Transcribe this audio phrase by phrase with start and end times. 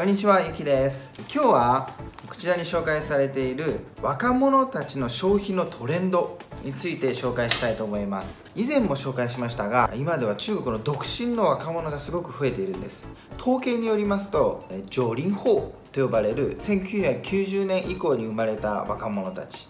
[0.00, 1.12] こんにちはゆきです。
[1.30, 1.90] 今日は
[2.26, 8.46] こちらに紹介されている若者たちの消費のトレンドについて紹介したいと思います。
[8.56, 13.04] 以前も紹介しましたが今では中国の独身の若者がすごく増えているんです。
[13.38, 19.68] 統計によりますと上林法と呼ばれる1990年以降に生まれた若者たち。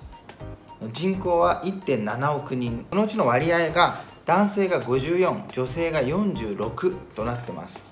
[0.92, 2.86] 人口は1.7億人。
[2.88, 7.82] このうちの割合が男性が54女性が46となってます。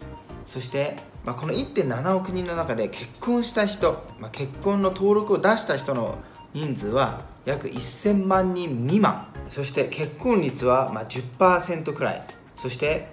[0.47, 0.97] そして、
[1.29, 6.17] まあ、この1.7億人の中で結婚した人、まあ、結婚の登録を出した人の
[6.55, 9.27] 人数は約1000万人未満。
[9.51, 12.27] そして結婚率はま10%くらい。
[12.57, 13.09] そして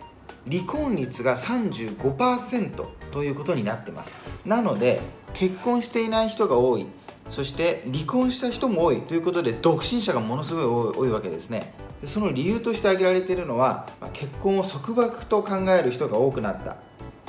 [0.50, 4.16] 離婚率が35%ということになってます。
[4.46, 5.02] なので
[5.34, 6.88] 結婚していない人が多い。
[7.30, 9.02] そして離婚した人も多い。
[9.02, 11.74] ということで独身者がものすごい多いわけですね。
[12.00, 16.78] でその理由として挙げられているのはま結婚を束縛と考える人が多くなった。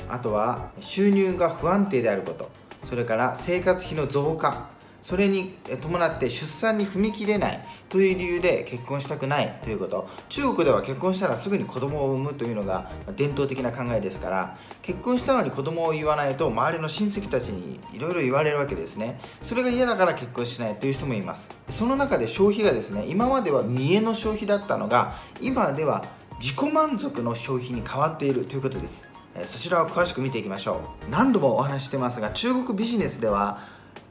[0.09, 2.49] あとは収入が不安定であること。
[2.83, 4.69] それから生活費の増加。
[5.03, 7.65] それに伴って出産に踏み切れない。
[7.87, 9.59] という理由で結婚したくない。
[9.63, 10.09] ということ。
[10.27, 14.57] 中国では結婚したらすぐに子供を産むというのが伝統的な考えですから。
[14.81, 19.21] 結婚したのに子供を言わないと周りの親戚たちにいろいろ言われるわけですね。
[19.41, 21.49] それが嫌だから結婚しないという人もいます。
[21.69, 26.03] その中で消費がですね今までは見栄の消費だったのが今では
[26.41, 29.05] 自己満足の消費に変わっているということです。
[29.45, 31.09] そちらを詳しく見ていきましょう。
[31.11, 33.59] 何度もお話してますが中国ビジネスでは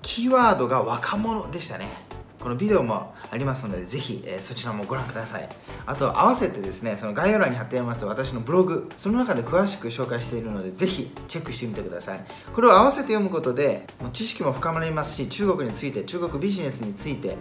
[0.03, 2.07] キーワードが若者でしたね。
[2.39, 5.49] このビデオもありますのでぜひ、え、そちらもご覧ください。
[5.85, 12.21] あと合わせてですねその概要欄に貼ってあります私のブログその中で詳しく紹介しているのでぜひチェックしてみてください。
[12.55, 17.37] これを合わせて読むことで知識も深まりますし中国について中国ビジネスについて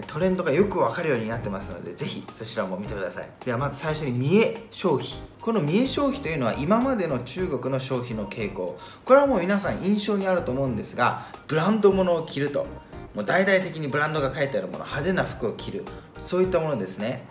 [0.00, 3.28] トレンドがよくわかるようになってますのでぜひそちらも見てください。
[3.44, 5.08] ではまず最初に見栄消費。
[5.40, 8.78] この見栄消費というのは今までの中国の消費の傾向。
[9.04, 12.66] これはもう皆さん印象にあると思うんですがブランド物を着ると。
[13.14, 15.84] もう大々的にブランドが書いてあるもの派手な服を着る。
[16.22, 17.26] そういったものですね。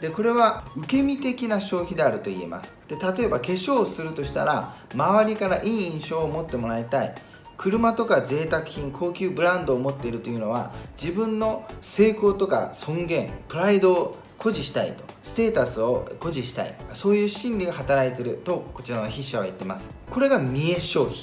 [0.00, 2.72] でこれは受け身的な消費であると言えます。
[2.88, 7.14] で例えば化粧をするとしたら周りからいい印象を持ってもらいたい。
[7.56, 19.90] 車とか贅沢品高級ブランドを持っているというのは自分の成功とか尊厳プライドを誇示したいとステータスを誇示したいそういう心理が働いているとこちらの筆者は言ってます。
[20.10, 21.18] これが見栄消費。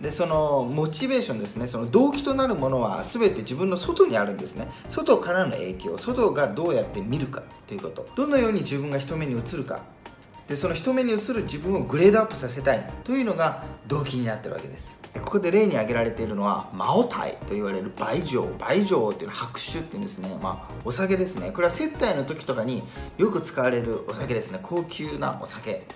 [0.00, 1.66] でそのモチベーションですね。
[1.66, 4.68] その動機となるものは全て自分の外にあるんですね。
[4.90, 8.06] 外からの影響外がどうやって見るかということ。
[8.16, 9.80] どのように自分が人目に映るか。
[10.48, 15.03] でその人目に映る自分をグレードアップさせたいというのが動機になってるわけです。
[15.22, 20.36] ここで例に挙げられているのはマオタイと言われる梅状梅状っていうのは白酒っていうんですね。
[20.42, 21.50] まあお酒ですね。
[21.52, 22.82] これは接待の時とかに
[23.16, 24.58] よく使われるお酒ですね。
[24.62, 25.86] 高級なお酒。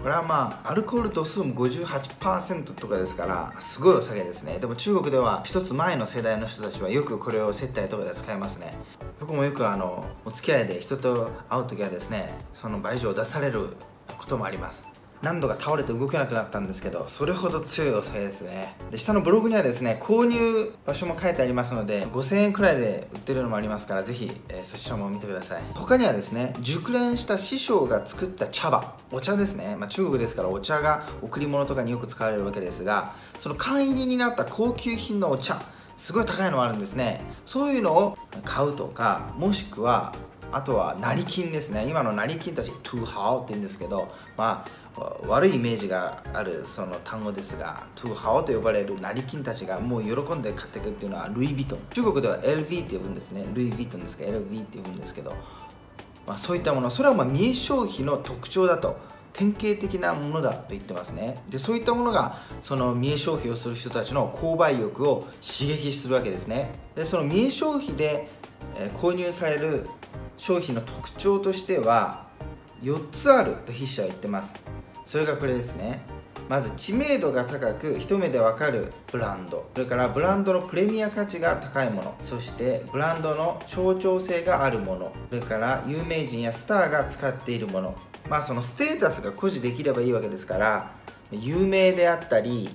[0.00, 4.58] これはまあアルコール度数も58%とかですからすごいお酒ですね。
[4.58, 8.74] でも中国では一つ前の世代の人たちはよくこれを接待とかで使いますね。
[9.20, 13.76] 僕もよくあのお付き合いで人と会う時はですねその倍以上出される
[14.18, 14.86] こともあります。
[15.22, 18.76] 何度か倒れて動けなくなったんですけどそれほど強いお酒ですね。
[18.90, 25.62] で下のブログにはですね購入場所も書いてありますので5000円くらいで売ってるのもありますからぜひ、えー、そちらも見てください。
[25.74, 35.62] 他にはですね熟練した師匠が作った茶葉お茶ですね、まあ、中国ですからお茶が贈り物とかによく使われるわけですがその缶入りになった高級品のお茶
[35.98, 37.20] すごい高いのもあるんですね。
[37.46, 40.14] そういうのを買うとかもしくは
[40.50, 41.86] あとは成金ですね。
[41.88, 44.81] 今の成金たちトゥーハオって言うんですけどまあ
[45.26, 51.78] 悪いイメージがあるその単語ですがトゥハオと呼ばれる成金たちがもう喜んで買っていくっていうのはルイ・ヴィトン。
[51.94, 53.44] 中国では LV って呼ぶんですね。
[53.54, 55.30] ルイ・ヴィトンですか？LV って呼ぶんですけど、
[56.26, 59.12] まあ、そういったものそれはまあ見え消費の特徴だと。
[59.32, 61.42] 典型的なものだと言ってますね。
[61.48, 66.70] でそういったものがその見栄消費をする人たちの購買欲を刺激するわけですね。
[66.94, 68.28] でその見栄消費で
[69.00, 69.88] 購入される
[70.36, 72.26] 商品の特徴としては
[72.82, 74.54] 4つあると筆者は言ってます。
[75.04, 76.00] それがこれですね。
[76.48, 79.70] まず知名度が高く一目でわかるブランド。
[79.74, 82.14] それからブランドのプレミア価値が高いもの。
[82.22, 85.12] そしてブランドの象徴性があるもの。
[85.30, 87.94] それから有名人やスターが使っているもの。
[88.28, 90.92] まあそのステータスが誇示できればいいわけですから
[91.30, 92.70] 有名であったり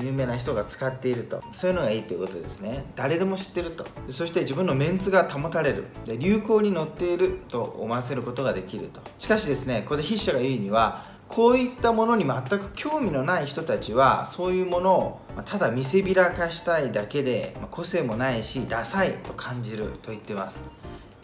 [0.00, 1.42] 有名な人が使っていると。
[1.52, 2.84] そういうのがいいということですね。
[2.96, 3.86] 誰でも知ってると。
[4.10, 5.86] そして自分のメンツが保たれる。
[6.06, 9.00] で流行に乗っていると思わせることができると。
[9.18, 20.64] しかしですねここで筆者が言うにはこういったものに全く興味のない人たちはそういうものをただ見せびらかしたいだけで個性もないしダサいと感じると言ってます。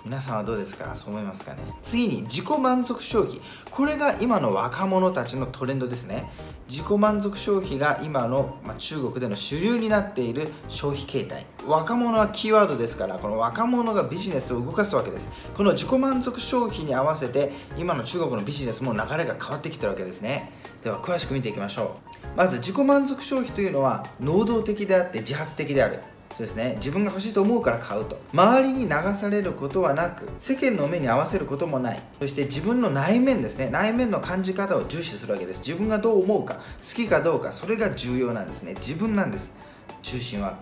[0.04, 0.94] 皆さんはどうですか？
[0.94, 1.62] そう思いますかね？
[1.82, 3.40] 次に自己満足消費。
[3.70, 6.30] これが今の若者たちのトレンドですね。
[6.68, 11.46] 自己満足消費が今の、まあ、中国での主流になっている消費形態。
[11.66, 15.30] 若者はキーワードですからこの若者がビジネスを動かすわけです。
[15.56, 20.52] この自己満足消費に合わせて今の中国のビジネスも流れが変わってきてるわけですね。
[20.82, 21.96] では詳しく見ていきましょ
[22.34, 22.36] う。
[22.36, 26.00] まず自己満足消費というのは能動的であって自発的である。
[26.36, 26.74] そうですね。
[26.78, 28.20] 自分が欲しいと思うから買うと。
[28.32, 32.02] 周りに流されることはなく世間の目に合わせることもない。
[32.18, 33.70] そして自分の内面ですね。
[33.70, 35.60] 内面の感じ方を重視するわけです。
[35.60, 36.60] 自分がどう思うか好
[36.96, 38.74] きかどうかそれが重要なんですね。
[38.74, 39.54] 自分なんです。
[40.02, 40.58] 中心は。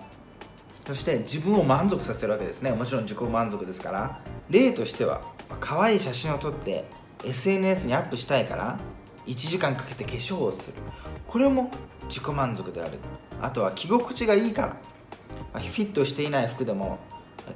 [0.86, 2.72] そして自分を満足させるわけですね。
[2.72, 4.20] もちろん自己満足ですから。
[4.50, 5.22] 例としては
[5.58, 6.84] 可愛い写真を撮って
[7.24, 8.78] SNS にアップしたいから
[9.26, 10.74] 1時間かけて化粧をする。
[11.26, 11.70] これも
[12.10, 12.98] 自己満足である。
[13.40, 14.91] あとは着心地がいいから。
[15.52, 16.98] フィットしていない服でも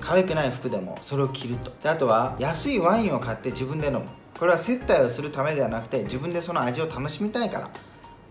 [0.01, 1.73] 可愛くない服でもそれを着ると。
[1.83, 4.03] であとは安いワインを買って自分で飲む。
[4.39, 7.71] これは接待をするためではなくて自分でその味を楽しみたいから。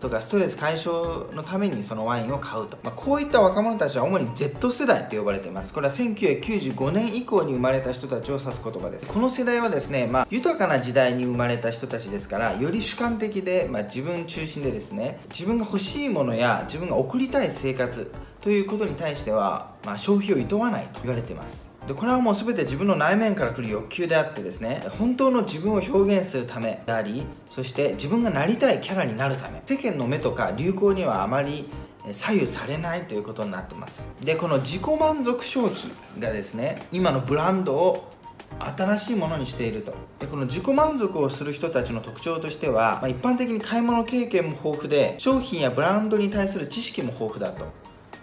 [0.00, 5.72] とかストレス解消のためにそのワインを買うと、まあ、こういった若者たちは主に Z 世代と呼ばれています。
[5.72, 9.06] これは1995年以降に生まれた人たちを指す言葉です。
[9.06, 21.75] この世代はですね、まあ、豊かな時代に生まれた人たちですからより主観的で、まあ、自分中心でですね自分が欲しいものや自分が送りたい生活ということに対しては、まあ、消費を厭わないと言われています。
[21.86, 31.68] でこれはもう全て自分の内面から来る欲求であってですね本当の自分を表現するためでありそして自分がなりたいキャラになるため世間の目とか流行にはあまり
[32.12, 34.08] 左右されないということになってます。
[34.20, 38.12] でこの自己満足消費がですね今のブランドを
[38.58, 39.92] 新しいものにしていると。
[40.20, 47.66] でこの自己満足をする人たちの特徴としては、まあ、一般的に買い物経験も豊富で商品やブランドに対する知識も豊富だと。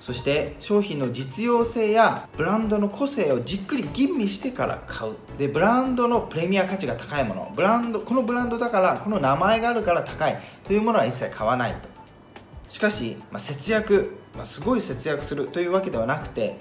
[0.04, 5.16] そして商品の実用性やブランドの個性をじっくり吟味してから買う。
[5.38, 7.54] でブランドのプレミア価値が高いもの。
[7.56, 10.38] ブランドこのブランドだからこの名前があるから高い。
[10.66, 11.88] というものは一切買わないと。
[12.70, 16.60] しかし、まあ、節約、まあ、すごい節約するというわけではなくて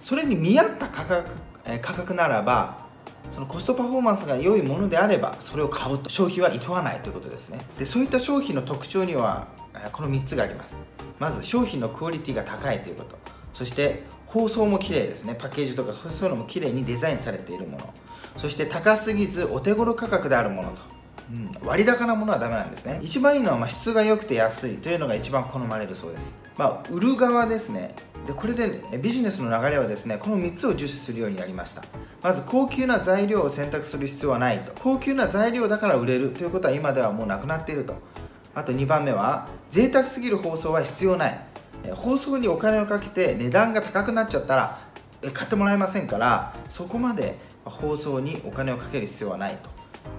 [0.00, 1.30] それに見合った価格
[1.64, 2.81] え価格ならば
[3.30, 6.10] そのコストパフォーマンスが良いものであればそれを買うと。
[6.10, 7.60] 消費は厭わないということですね。
[7.78, 9.48] でそういった商品の特徴には
[9.92, 10.76] この3つがあります。
[11.18, 13.16] まず商品のクオリティが高いということ。
[13.54, 15.34] そして包装も綺麗ですね。
[15.34, 17.94] パッケージとかそういうのも綺麗にデザインされているもの。
[18.38, 20.80] そして高すぎずお手頃価格であるものと、
[21.30, 22.98] うん、割高なものはダメなんですね。
[23.02, 26.38] 一番いいのはま質が良くて安いというのが一番好まれるそうです。
[26.56, 27.94] まあ、売る側ですね。
[28.26, 31.82] でこれでビジネスの流れはですねこの3つを重視するようになりました。
[32.22, 34.72] まず高級な材料を選択する必要はないと。
[34.80, 37.94] 高級な材料だから売れるということは今ではもうなくなっていると。
[38.54, 41.46] あと2番目は贅沢すぎる包装は必要ない。
[41.96, 44.78] 包装にお金をかけて値段が高くなっちゃったら
[45.34, 49.70] 買ってもらえませんからそこまで包装にお金をかける必要はないと。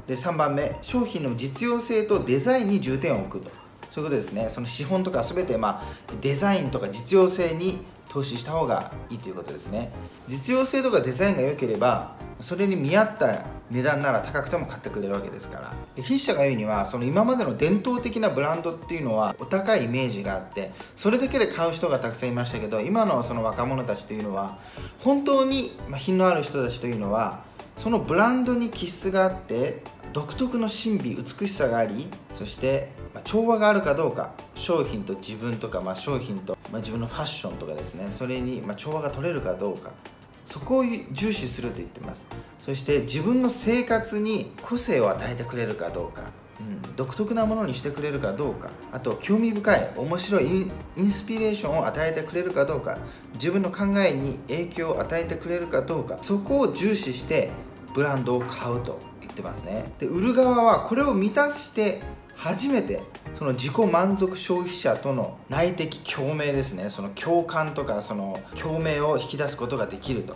[0.08, 3.50] で3番目商品の実用性とデザインに重点を置くと。
[3.92, 4.48] そういうことですね。
[4.50, 9.92] その資本とか全てまあデザインとか実用性に投資した方がいいということですね。
[10.28, 15.74] 実用性とかデザインが良ければそれに見合った値段なら高くても買ってくれるわけですから。
[15.96, 24.60] で筆者が言うにはその今までの伝統的なブランドっていうのはお高いイメージがあってそれだけで買う人がたくさんいましたけど今のその若者たちというのは
[25.00, 27.44] 本当に品のある人たちというのは
[27.78, 29.82] そのブランドに気質があって
[30.14, 32.08] 独特の神秘美しさがあり
[32.38, 32.90] そして、
[33.24, 39.92] 調和があるかどうか商品と自分とか、まあ、商品と、まあ、自分のファッションとかですねそれに、ま調和が取れるかどうか
[40.48, 42.26] そこを重視すると言ってます。
[42.60, 46.24] そして自分の生活に個性を与えてくれるかどうか、
[46.60, 52.98] うん、独特なものにしてくれるかどうかあと興味深い面白いインスピレーションを与えてくれるかどうか
[53.34, 57.52] 自分の考えに影響を与えてくれるかどうかそこを重視して
[57.94, 59.92] ブランドを買うと言ってますね。
[60.00, 62.02] で売る側はこれを満たして
[62.36, 63.02] 初めて
[63.34, 66.90] その自己満足消費者との内的共鳴ですね。
[66.90, 70.36] その共感とかその共鳴を引き出すことができると。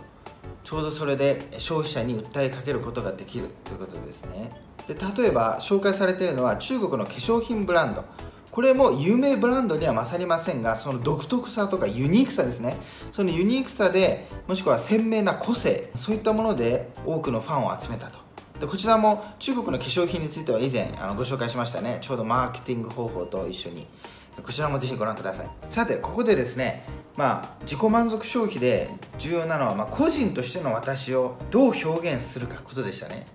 [0.64, 4.50] ちょうどそれで消費者に訴えかけることができるということですね。
[4.86, 8.04] で例えば紹介されているのは中国の化粧品ブランド。
[8.50, 12.76] これも有名ブランドには勝りませんがその独特さとかユニークさですね。
[13.12, 18.27] そのユニークさでもしくは鮮明な個性そういったもので多くのファンを集めたと。
[18.60, 21.98] でこちらも中国の化粧品については以前あのご紹介しましたね。
[22.00, 23.86] ちょうどマーケティング方法と一緒に。
[24.42, 25.48] こちらもぜひご覧ください。
[25.68, 26.84] さてここでですね
[27.16, 28.88] まあ自己満足消費で
[29.18, 33.26] 重要なのは、まあ、個人としての私をどう表現するかことでしたね。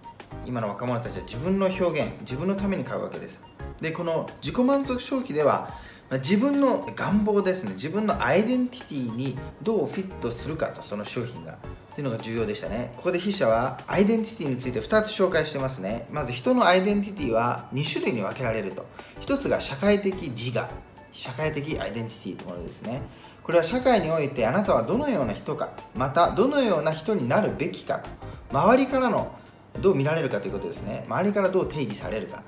[0.45, 3.41] 今の若者たちは自分の表現自分のために買うわけです。
[3.81, 5.73] でこの自己満足消費では
[6.09, 7.73] ま自分の願望ですね。
[7.73, 11.57] 自分のアイデンティティにどうフィットするかとその商品が。
[11.95, 12.91] というのが重要でしたね。
[12.97, 16.07] ここで筆者はアイデンティティについて2つ紹介してますね。
[16.11, 18.85] まず人のアイデンティティは2種類に分けられると。
[19.21, 20.69] 1つが社会的自我。
[21.11, 23.01] 社会的アイデンティティというものですね。
[23.43, 25.69] これは社会においてあなたはどのような人か。
[25.95, 27.99] またどのような人になるべきか。
[27.99, 28.09] と
[28.57, 29.35] 周りからの
[29.79, 31.05] どう見られるかということですね。
[31.07, 32.41] 周りからどう定義されるか。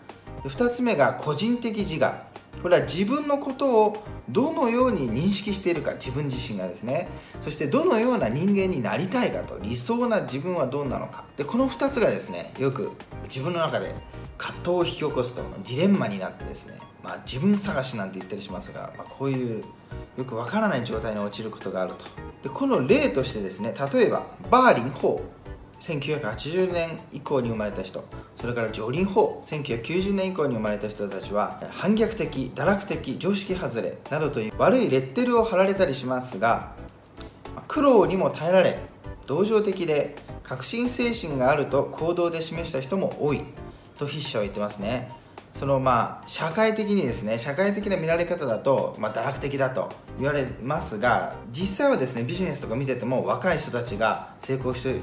[0.44, 2.14] 2つ目が個人的自我。
[2.62, 7.08] これは自分のことをどのように認識しているか自分自身がですね。
[7.42, 11.26] そしてどのような人間になりたいかと理想な自分はどうなのか。
[11.38, 12.92] でこの2つがですねよく
[13.24, 13.94] 自分の中で
[14.38, 19.64] 葛藤を引き起こすとジレンマになってですね、まあ、自分探しなんて言ったりしますが、まあ、こういう
[20.18, 22.06] よくわからない状態に陥ることがあると。
[22.44, 25.35] でこの例としてですね例えばバーリン・ホー。
[25.86, 28.04] 1980年以降に生まれた人
[28.42, 36.74] それからジョリン・ホー1990年以降に生まれた人たちは反逆的堕落的常識外れなどという悪いレッテルを貼られたりしますが
[37.68, 38.80] 苦労にも耐えられ
[39.28, 43.42] 同情的で革新精神があると行動で示した人も多い
[43.98, 45.10] と筆者は言ってますね。
[45.56, 49.90] そのまあ社会的にですね社会的な見られ方だと、まあ、堕落的だと
[50.20, 55.00] 言われますが実際はですねビジネスとか見てても若い人たちが成功して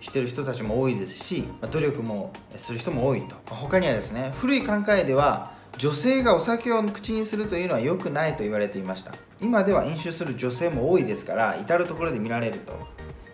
[0.00, 3.36] してる人たちも多いですし努力もする人も多いと。
[3.46, 9.14] 他にはですね古い考えでは女性がお酒を口にするというのは良くないと言われていました。
[9.40, 12.72] 今では飲酒する女性も多いですから至る所で見られると。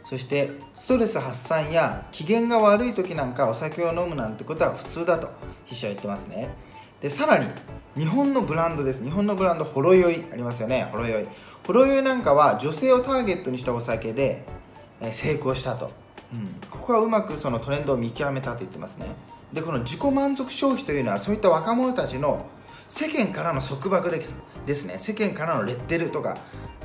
[0.04, 5.30] そしてストレス発散や機嫌が悪い時なんかお酒を飲むなんてことは普通だと
[5.66, 6.50] 筆者は言ってますね。
[7.00, 7.46] でさらに
[7.96, 9.02] 日本のブランドです。
[9.02, 10.88] 日本のブランドほろ酔いありますよね。
[10.90, 11.26] ほろ酔い。
[11.66, 14.44] ほろ酔いなんかは女性をターゲットにしたお酒で
[15.12, 16.01] 成功したと。
[16.70, 19.06] ここはうまくそのトレンドを見極めたと言ってますね。
[19.52, 22.46] でこの自己満足消費というのはそういった若者たちの
[22.88, 24.34] 世間からの束縛です
[24.66, 24.98] ですね。
[24.98, 26.38] 世間からのレッテルとか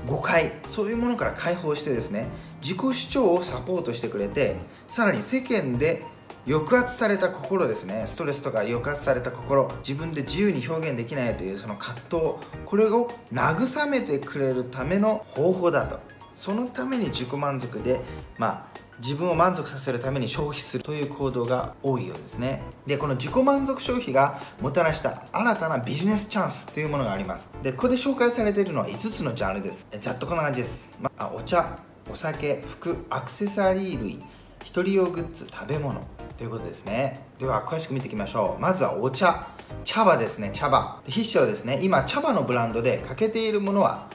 [0.05, 2.27] 誤解そういうものから解放してですね
[2.61, 4.55] 自己主張をサポートしてくれて
[4.87, 6.03] さらに世間で
[6.45, 8.03] 抑圧された心ですね。
[8.05, 12.21] ストレスとか抑圧された心自分で自由に表現できないというその葛藤
[12.65, 15.99] これを慰めてくれるための方法だと。
[16.33, 17.99] そのために自己満足で
[18.37, 22.63] まあ自分を満足させるために消費するという行動が多いようですね。
[22.85, 27.51] でこの自己満足消費がもたらした新たなビジネスチャンスというものがあります。
[27.63, 29.87] でここで紹介されているのは5つのジャンルです。
[29.99, 34.23] ざっとこんな感じです、まあ、お茶お酒服アクセサリー類
[34.63, 36.01] 一人用グッズ食べ物
[36.37, 37.25] ということですね。
[37.39, 38.61] では詳しく見ていきましょう。
[38.61, 39.47] まずはお茶。
[39.83, 41.01] 茶葉ですね茶葉。
[41.05, 44.07] 筆者はですね今茶葉のブランドで欠けているものは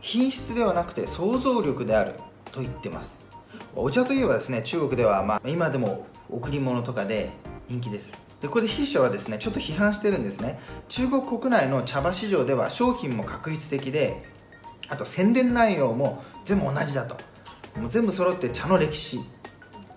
[0.00, 2.14] 品質ではなくて想像力である
[2.52, 3.27] と言ってます。
[3.76, 7.30] お茶といえばですね中国では、まあ、今でも贈り物とかで
[7.68, 8.16] 人気です。
[8.40, 10.58] でここで筆者はですねちょっと批判してるんですね。
[10.88, 14.24] 中国国内の茶葉市場では商品も確率的で
[14.88, 17.16] あと宣伝内容も全部同じだと。
[17.78, 19.20] もう全部揃って茶の歴史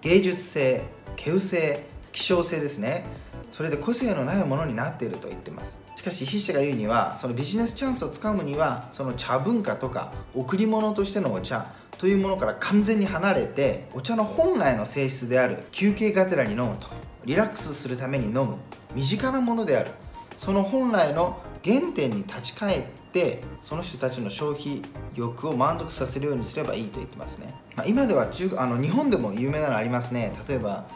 [0.01, 0.84] 芸術性
[1.18, 3.06] 稀有性希少性ですね。
[3.51, 5.82] それで個性のないものになっていると言ってます。
[5.96, 16.88] しかし筆者が言うにはそのビジネスチャンスをつかむにはその茶文化とか贈り物としてのお茶というものから完全に離れてお茶の本来の性質である休憩がてらに飲むと。
[17.25, 18.55] リラックスするために飲む。
[18.96, 19.91] 身近なものである。
[20.39, 24.81] その本来の原点に立ち返ってその人たちの消費
[25.13, 30.34] 欲を満足させるようにすればいいと言ってますね、まあ、今では中あの日本でも有名なのありますね。
[30.50, 30.88] 例えば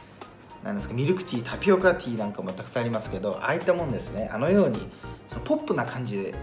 [0.64, 4.28] なんですかミルクティータピオカティーなんかもたくさんありますけどああいったもんですね。
[4.34, 4.80] あのように
[5.30, 6.34] そのポップな感じで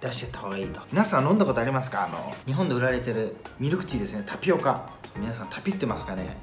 [0.00, 0.80] 出してった方がいいと。
[0.90, 2.06] 皆さん飲んだことありますか？
[2.06, 4.22] あの日本で売られてるミルクティーですね。
[4.26, 4.90] タピオカ。
[5.16, 6.36] 皆さんタピってますかね？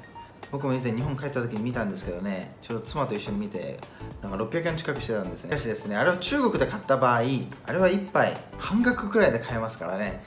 [0.50, 2.54] 僕も以前日本帰った時に見たんですけどね。
[2.62, 3.78] ちょうど妻と一緒に見て
[4.22, 5.50] なんか600円近くしてたんですね。
[5.50, 10.22] しかしですねあれは中国で買った場合あれは1杯半額くらいで買えますからね。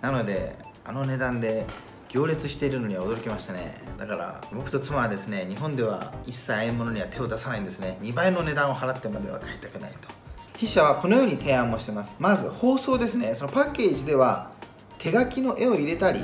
[0.00, 1.66] なのであの値段で
[2.08, 3.74] 行列しているのには驚きましたね。
[3.98, 7.98] だから僕と妻はですね日本では一切ああいうものには手を出さないんですね。
[8.00, 10.08] 2倍の値段を払ってまでは買いたくないと。
[10.56, 12.16] 筆者はこのように提案もしてます。
[12.18, 13.34] まず放送ですね。
[13.34, 14.50] そのパッケージでは
[14.98, 16.20] 手書きの絵を入れたり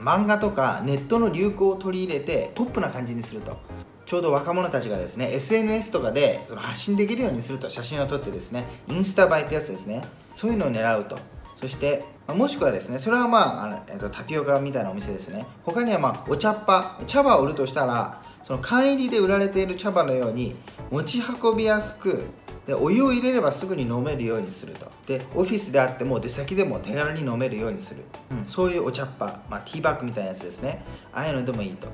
[0.00, 3.58] 漫画とかネットの流行を取り入れてポップな感じにすると。
[4.06, 7.68] ちょうど若者たちがですね SNS とかでその発信できるようにすると。
[7.68, 10.02] 写真を撮ってですねインスタ映えってやつですね。
[10.34, 11.18] そういうのを狙うと。
[11.56, 15.46] そしてもしくはですねそれはまああの、えっと、タピオカみたいなお店ですね。
[15.64, 20.56] 他にはまあお茶っ葉茶葉を売るとしたらその缶入りで売られている茶葉のように
[20.90, 22.24] 持ち運びやすく
[22.66, 24.90] でお湯を入れればすぐに飲めるようにすると。
[25.06, 30.84] でオフィスであっても出先でも手軽に飲めるようにする、うん、そういうお茶っ葉、まあ、ティーバッグみたいなやつですね。
[31.12, 31.88] ああいうのでもいいと。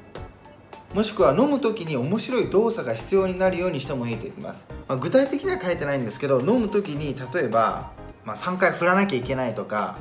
[0.95, 7.93] もしくは飲む時に面白い動作が必要になるようにしてもいいと言ってます、まあ、具体的には書いてないんですけど飲む時に例えば、
[8.25, 9.99] まあ、3回振らなきゃいけないとか、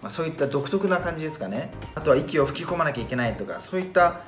[0.00, 1.72] まあ、そういった独特な感じですかね。
[1.96, 4.20] あとは息を吹き込まなきゃいけないとかそういった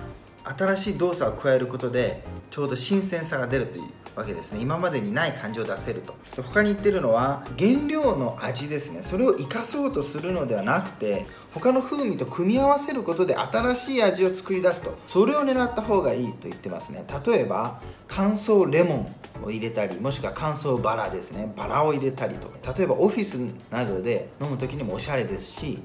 [0.43, 3.85] 新しい動作を加えることでちょうど新鮮さが出るという。
[4.17, 4.61] わけですね。
[4.61, 6.15] 今までにない感じを出せると。
[6.43, 9.03] 他に言ってるのは原料の味ですね。
[9.03, 14.97] それを生かそうとするのではなくて他の風味と組み合わせることで新しい味を作り出すと。
[15.07, 17.05] それを狙った方がいいと言ってますね。
[17.27, 18.95] 例えば乾燥レモ
[19.41, 21.53] ンを入れたりもしくは乾燥バラですね。
[21.57, 22.73] バラを入れたりとか。
[22.77, 23.39] 例えばオフィス
[23.71, 25.79] などで飲む時にもおしゃれですし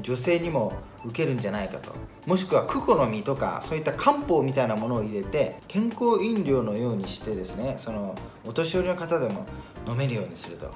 [0.00, 0.72] 女性にも
[1.04, 1.92] 受けるんじゃないかと。
[2.26, 8.14] もしくはクコの実とかそういった漢方みたいなものを入れて健康飲料のようにしてですねその
[8.46, 9.46] お年寄りの方でも
[9.86, 10.72] 飲めるようにすると、うん、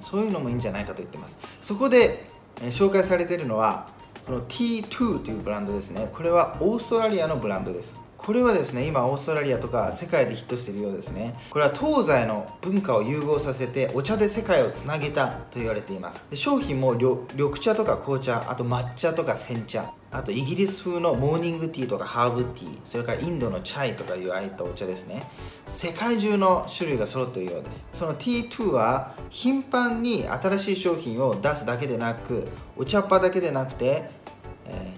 [0.00, 1.38] そういうのもいいんじゃないかと言ってます。
[1.62, 2.28] そこで、
[2.60, 3.88] え、紹介されているのは
[4.26, 6.08] この T2 というブランドですね。
[6.12, 8.07] これはオーストラリアのブランドです。
[8.18, 11.34] これはですね今オーストラリアとか世界でヒットしているようですね。
[11.50, 16.26] これは東西の文化を融合させてお茶で世界をつなげたと言われています。
[16.34, 25.22] 商品も緑茶とか紅茶あと抹茶とか煎茶あとイギリス風のモーニングティーとかハーブティーそれからインドのチャイとかいうああいったお茶ですね。
[25.68, 27.88] 世界中の種類が揃っているようです。
[27.92, 34.10] その T2 は頻繁に新しい商品を出すだけでなくお茶っ葉だけでなくて、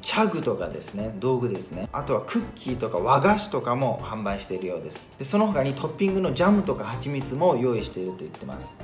[0.00, 1.88] チャグとかですね道具ですね。
[1.92, 5.11] あとはクッキーとか和菓子とかも販売しているようです。
[5.19, 8.75] でその他にトッピングのジャムとか蜂蜜も用意していると言ってます。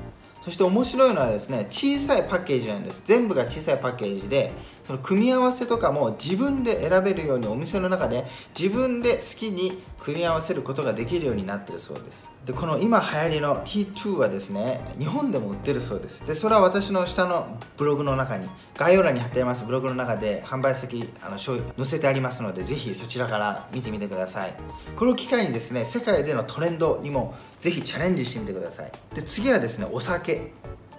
[0.42, 3.02] そして面白いのはですね小さいパッケージなんです。
[3.04, 4.52] 全部が小さいパッケージで
[4.86, 8.24] その組み合わせとかも自分で選べるようにお店の中で
[8.56, 12.30] 自分で好きに組み合わせることができるようになってるそうです。
[12.44, 16.24] でこの今流行りの T2 はですね日本でも売ってるそうです。
[16.24, 24.54] でそれは私の下のブログの中に概要欄に貼ってありますブログの中で販売先あの載せてありますのでぜひそちらから見てみてください。
[24.94, 28.92] これを機会にですね世界でのトレンドにもぜひチャレンジしてみてください。
[29.16, 30.52] で次はですねお酒。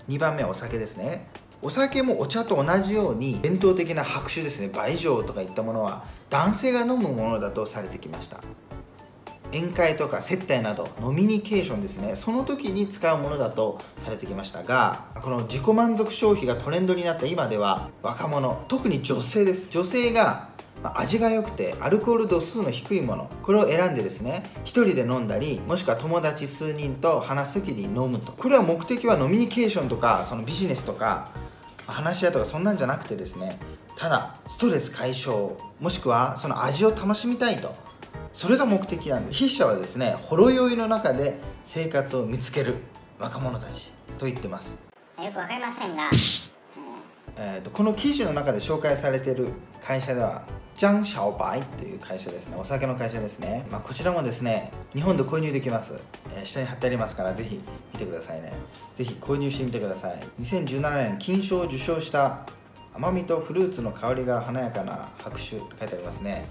[0.09, 1.27] 2番目はお酒ですね。
[1.61, 4.69] お酒もお茶と同じように伝統的な白酒ですね。
[4.69, 8.41] 倍上とかいったものは男性が飲むものだとされてきました。
[9.51, 12.15] 宴会とか接待などノミニケーションですね。
[12.15, 19.71] その時に使うものだとされてきましたがこの自己満足消費がトレンドになった今では若者特に女性です。
[19.71, 20.49] 女性が
[20.83, 28.31] 味が良くてアルコール度数の低いものこれを選んでですね1人で飲んだりもしくは友達数人と話す時に飲むと。
[28.33, 31.31] これは目的はノミニケーションとかそのビジネスとか
[31.91, 33.57] 話し合いとかそんなんじゃなくてですね
[33.95, 37.75] ただストレス解消もしくはその味を楽しみたいと。
[38.33, 42.75] それが目的なんで筆者はですねほろ酔いの中で生活を見つける
[43.17, 44.77] 若者たちと言ってます。
[45.17, 46.11] よくわかりませんが、
[47.39, 49.49] えーと、この記事の中で紹介されている
[49.81, 50.43] 会社では
[50.75, 52.57] ジャン・シャオバイという会社ですね。
[52.59, 55.95] お酒の会社ですね、まあ、こちらもですね日本で購入できます、
[56.35, 57.59] えー、下に貼ってありますからぜひ
[57.93, 58.53] 見てくださいね。
[58.95, 60.19] ぜひ購入してみてください。
[60.41, 62.45] 2017年金賞を受賞した
[62.93, 66.45] 甘みとフルーツの香りが華やかな白酒と書いてありますね、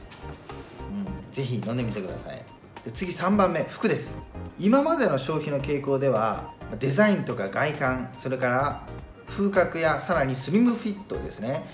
[0.91, 2.43] うん、ぜひ飲んでみてください。
[2.85, 4.19] で次3番目服です。
[4.59, 8.83] 今までの消費の傾向ではデザインとか外観それから
[9.29, 11.65] 風格やさらにスリムフィットですね。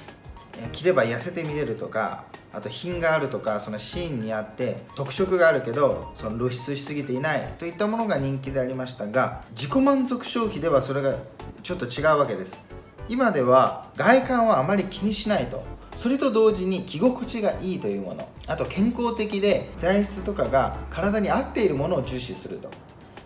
[0.72, 11.14] 着れば痩せて見れるとかあと品があるとかそのシーンにあって特色があるけどその露出しすぎていないといったものが人気でありましたが自己満足消費ではそれが
[11.62, 12.62] ちょっと違うわけです。
[13.08, 15.64] 今では外観はあまり気にしないと。
[15.96, 18.28] それと同時に着心地がいいというもの。
[18.46, 22.70] あと健康的で材質とかが体に合っているものを重視すると。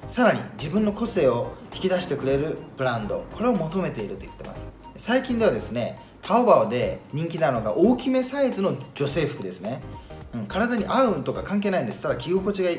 [0.08, 4.70] さらに自分の個性を引き出してくれるブランドこれを求めていると言ってます。
[4.96, 9.80] 最近ではですねタオバオで人気なのが大きめサイズの女性服ですね、
[10.34, 12.00] うん、体に合うとか関係ないんです。
[12.00, 12.70] ただ着心地が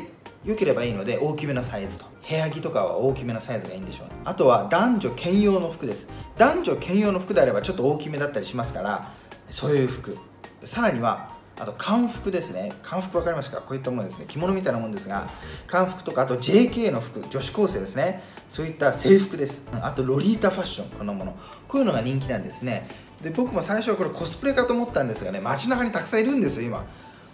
[0.46, 2.06] 良ければいいので大きめのサイズと。
[2.28, 6.08] 部屋着とかは大きめのサイズがいいんでしょう、ね、あとは男女兼用の服です。
[6.38, 9.13] 男女兼用の服であればちょっと大きめだったりしますから
[9.50, 10.18] そういう服。
[10.63, 12.74] さらにはあと漢服ですね。
[12.84, 13.58] 漢服分かりますか？
[13.58, 14.26] こういったものですね。
[14.28, 15.30] 着物みたいなもんですが
[15.65, 18.24] 漢服とかあと JK の服女子高生ですね。
[18.50, 19.62] そういった制服です。
[19.82, 20.89] あとロリータファッション。
[20.89, 21.36] このもの。
[21.67, 22.88] こういうのが人気なんですね。
[23.22, 26.86] で僕も最初はこれコスプレかと思ったんですがね街中にたくさんいるんですよ今。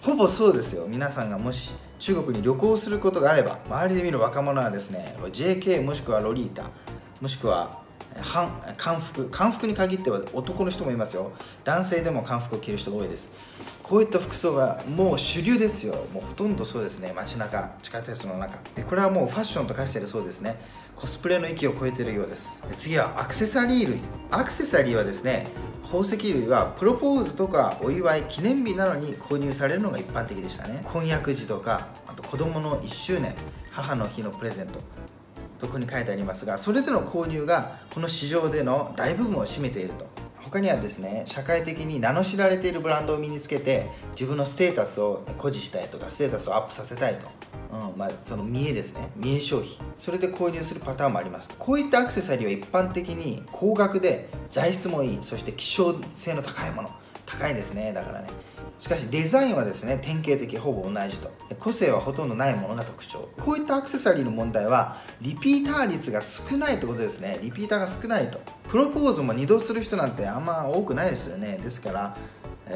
[0.01, 0.85] ほぼそうですよ。
[0.87, 6.69] 皆さんがもし中国に旅行することがあれば周りで見る若者はですね JK もしくはロリータ
[7.21, 7.82] もしくは
[8.21, 11.31] 漢服漢服に限っては男の人もいますよ。
[11.63, 13.29] 男性でも漢服を着る人が多いです。
[13.81, 16.05] こういった服装がもう主流ですよ。
[16.13, 17.13] もうほとんどそうですね。
[17.15, 18.57] 街中地下鉄の中。
[18.75, 20.59] でこれはもうファッションと化してるそうですね。
[20.95, 22.63] コスプレの域を超えてるようです。
[22.77, 23.99] 次はアクセサリー類。
[24.31, 25.47] アクセサリーはですね
[25.83, 30.83] 宝石類はプロポーズとかお祝い記念日などに購入されるのが一般的でしたね。
[30.91, 33.35] 婚約時とかあと子供の1周年
[33.71, 34.79] 母の日のプレゼント。
[35.63, 40.05] とこに書いてありますがそれでの購入がこの市場での大部分を占めていると。
[40.43, 47.27] 他にはですね社会的に名の知られているブランドを身につけて自分のステータスを誇示したいとかステータスをアップさせたいと。
[47.71, 49.09] うんまあ、その見栄ですね。
[49.15, 49.79] 見栄消費。
[49.97, 51.49] それで購入するパターンもあります。
[51.57, 55.19] こういったアクセサリーは一般的に高額で材質もいい。
[55.21, 56.91] そして希少性の高いもの。
[57.25, 57.91] 高いですね。
[57.93, 58.27] だからね。
[58.79, 61.31] しかしデザインはですね典型的ほぼ同じと。
[61.59, 63.29] 個性はほとんどないものが特徴。
[63.39, 67.39] こういったアクセサリーの問題はリピーター率が少ないってことですね。
[67.41, 68.39] リピーターが少ないと。
[68.67, 71.59] プロポーズも2度する人なんてあんま多くないですよね。
[71.63, 72.17] ですから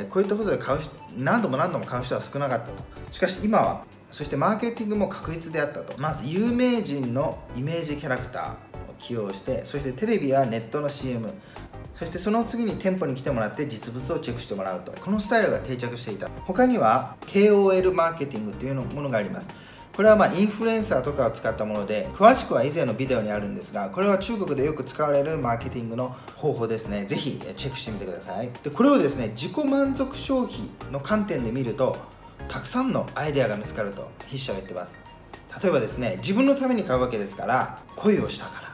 [0.09, 2.73] こういったことで買う人何度も何度も買う人は少なかったと。
[3.11, 5.99] しかし今はそしてマーケティングも確実であったと。
[5.99, 8.55] まず有名人のイメージキャラクターを
[8.99, 11.33] 起用してそしてテレビやネットの CM
[11.97, 14.91] そしてその次に店舗に来てもらって実物をチェックしてもらうと。
[15.01, 16.29] このスタイルが定着していた。
[16.45, 19.49] 他には KOL マーケティングというものがあります。
[19.95, 27.05] これはまインフルエンサーとかを使ったもので詳しくは以前のビデオにあるんですがこれは中国でよく使われるマーケティングの方法ですね。
[27.05, 28.51] ぜひチェックしてみてください。
[28.63, 31.97] でこれをですね自己満足消費の観点で見ると
[32.47, 34.99] たくさんのアイデアが見つかると筆者は言ってます。
[35.63, 38.71] 例えばですね自分のために買うわけですから恋をしたから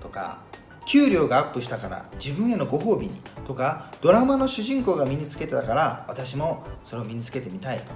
[0.00, 0.38] とか
[0.86, 3.14] 給料がアップしたから自分へのご褒美に
[3.46, 7.92] とかドラマの主人公が身につけてたから私もそれを身につけてみたいと。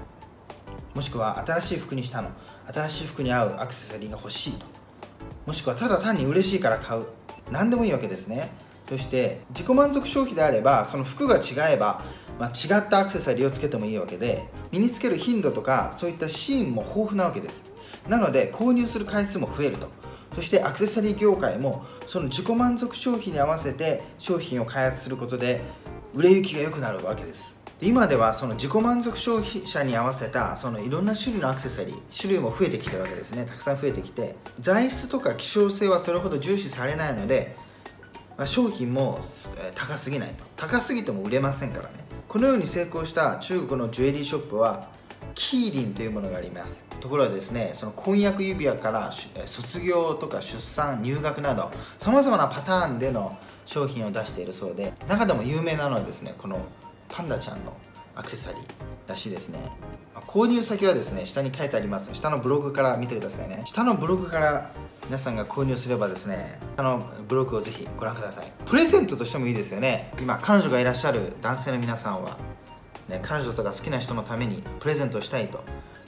[0.95, 2.31] もしくは新しい服にしたの。
[2.73, 4.67] 新しい服に合うアクセサリーが欲しいと。
[5.47, 7.07] もしくはただ単に嬉しいから買う。
[7.51, 8.51] 何でもいいわけですね。
[8.89, 12.03] そして自己満足消費であればその服が違えば、
[12.39, 17.65] まあ、違ったアクセサリーをつけてもいいわけで身につける頻度とかそういったシーンも豊富なわけです。
[18.09, 19.89] なので購入する回数も増えると。
[20.39, 25.63] そしてアクセサリー業界もその自己満足消費に合わせて商品を開発することで
[26.15, 27.59] 売れ行きが良くなるわけです。
[27.83, 33.47] 今ではその自己満足消費者に合わせたそのいろんな種類のアクセサリー種類も増えてきてるわけですね。
[33.47, 37.57] たくさん増えてきて材質とか希少性はそれほど重視されないので、
[38.37, 39.19] まあ、商品も
[39.75, 40.45] 高すぎないと。
[40.57, 41.91] 高すぎても売れませんからね。
[42.29, 44.89] このように成功した中国のジュエリーショップは
[45.39, 46.85] キーリンというものがあります。
[47.01, 49.13] ところがですねその婚約指輪から
[49.47, 51.71] 卒業とか出産入学など
[52.01, 56.61] さまざまなパターンでの商品を出しているそうで中でも有名なのはですねこの
[57.09, 57.73] パンダちゃんの
[58.17, 58.61] アクセサリー
[59.07, 59.61] らしいですね。
[60.27, 62.13] 購入先はですね下に書いてあります。
[62.13, 63.63] 下のブログから見てくださいね。
[63.65, 64.73] 下のブログから
[65.07, 68.53] 皆さんが購入すればですね下のブログをぜひご覧ください。
[68.67, 70.13] プレゼントとしてもいいですよね。
[70.19, 72.37] 今彼女がいらっしゃる男性の皆さんは、
[73.09, 75.65] ね、彼女とか好きな人のためにプレゼントしたいと。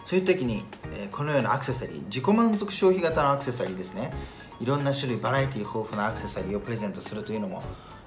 [0.07, 4.13] そういう時に、えー、このようなアクセサリー自己満足消費型のアクセサリーですね。
[4.61, 7.63] いろんな種類バラエティ豊富なアクセサリーをプレゼントするというのも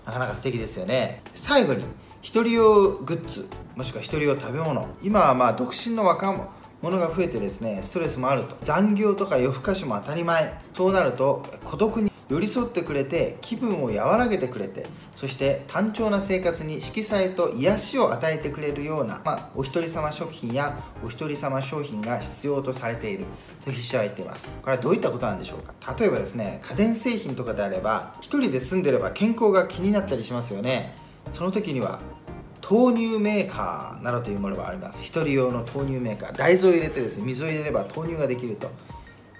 [0.05, 1.21] なかなか素敵ですよね。
[1.33, 1.83] 最後に
[2.21, 4.87] 一人用グッズもしくは一人用食べ物。
[5.01, 6.49] 今はまあ独身の若
[6.81, 8.57] 者が増えてですねストレスもあると。
[8.61, 23.25] 残業とか夜更かしも当たり前そうなると孤独に寄り添ってくれて気分を和らげてくれてそして単調な生活に色彩と癒しを与えてくれるような、まあ、お一人様食品やお一人様商品が必要とされている
[23.63, 24.49] と筆者は言っています。
[24.61, 25.95] これはどういったことなんでしょうか？
[25.99, 30.95] 例えばですね家電製品とかであれば一人で住んでれば健康が気になったりしますよね。
[31.31, 31.99] その時には
[32.69, 35.03] 豆乳メーカーなどというものがあります。
[35.03, 36.37] 1人用の豆乳メーカー。
[36.37, 38.71] 大豆を入れてですね水を入れれば豆乳ができると、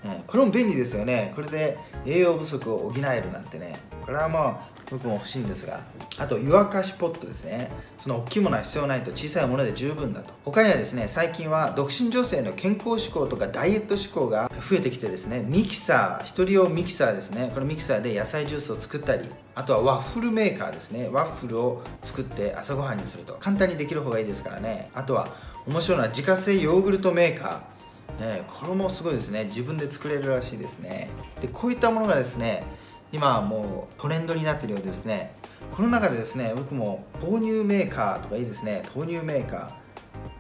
[0.06, 1.32] えこれも便利ですよね。
[1.36, 3.80] これで栄養不足を補えるなんてね。
[4.02, 5.80] これはまあ僕も欲しいんですが
[6.20, 7.72] あと湯沸かしポットですね。
[7.98, 10.34] その大きいものは必要ないと小さいもので十分だと。
[10.44, 17.52] 他にはですね最近は独身女性の健康志向とかダイエット志向が増えてきてですねミキサー1人用ミキサーですね。
[17.54, 21.10] このミキサーで野菜ジュースを作ったりあとはワッフルメーカーですね。
[21.10, 23.38] ワッフルを作って朝ごはんにすると。
[23.40, 24.90] 簡単にできる方がいいですからね。
[24.94, 25.30] あとは
[25.66, 27.73] 面白いのは自家製ヨーグルトメーカー。
[28.20, 29.46] え、これもすごいですね。
[29.46, 31.10] 自分で作れるらしいですね。
[31.42, 32.64] でこういったものがですね
[33.12, 35.36] 今もうトレンドになってるようですね。
[35.76, 38.84] この中でですね僕も豆乳メーカーとかいいですね。
[38.96, 39.72] 豆乳メーカ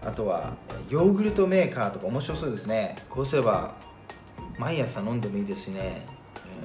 [0.03, 0.53] ーあとは
[0.89, 2.95] ヨーグルトメーカーとか面白そうですね。
[3.09, 3.75] こうすれば
[4.57, 6.05] 毎朝飲んでもいいですしね、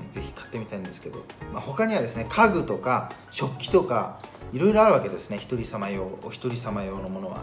[0.04, 4.20] えー、ぜひ買ってみたいんですけど、まあ、他にはですね家具とか食器とか
[4.52, 5.38] いろいろあるわけですね。
[5.38, 7.42] 一人様用お一人様用のものは、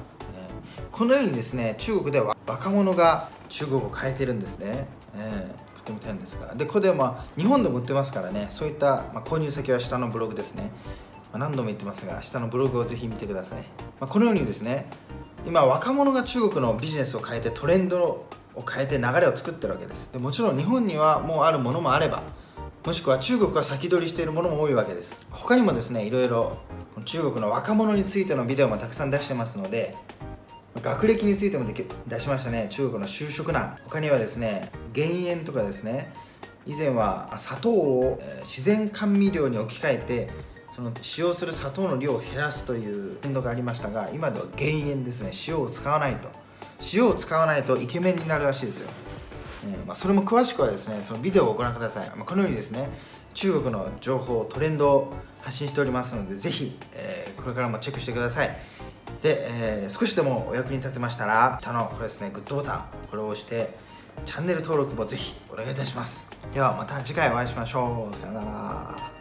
[0.92, 6.56] このようにですね中国では若者が中国を変えてるんですね、えーってみたいんですが。
[6.56, 8.48] でこれでま日本でも売ってますからね。
[8.50, 10.72] そういった、まあ、購入先は下のブログですね、
[11.32, 13.62] まあ、何度も言ってますが下のブログをぜひ見てください、
[14.00, 14.90] まあ、このようにですね
[15.46, 18.28] 今若者が中国のビジネスを変えてトレンドを
[18.68, 20.12] 変えて流れを作ってるわけです。
[20.12, 22.24] でもちろん日本にはもうあるものもあれば
[22.84, 25.20] もしくは中国が先取りしているものも多いわけです。
[25.30, 26.58] 他にもですねいろいろ
[27.04, 29.96] 中国の若者についてのビデオもたくさん出してますので
[30.86, 32.68] 学歴についても出しましたね。
[32.70, 33.76] 中国の就職難。
[33.86, 36.14] 他にはですね減塩とかですね。
[36.68, 40.30] 以前は砂糖を自然甘味料に置き換えて
[40.76, 45.32] その使用する砂糖の量を減らすというトレンドがありましたが今では減塩ですね。
[45.48, 46.30] 塩を使わないと。
[46.94, 48.90] 塩を使わないとイケメンになるらしいですよ、
[49.66, 52.90] えまあ、それも詳しくはですねそのビデオをご覧ください、まあ、このようにですね
[53.34, 58.75] 中国の情報トレンドを発信しておりますのでぜひ、えー、これからもチェックしてください。
[59.26, 63.76] で、えー、少しでもお役に立てましたら下のこれですねグッドボタンこれを押して
[64.24, 66.30] チャンネル登録もぜひお願いいたします。
[66.54, 68.16] ではまた次回お会いしましょう。
[68.16, 69.15] さようなら。